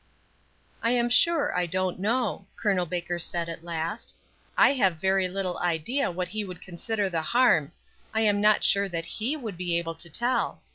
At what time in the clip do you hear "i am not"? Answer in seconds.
8.11-8.63